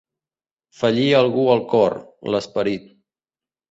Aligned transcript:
Fallir 0.77 1.05
a 1.13 1.21
algú 1.27 1.45
el 1.59 1.63
cor, 1.77 1.97
l'esperit. 2.33 2.93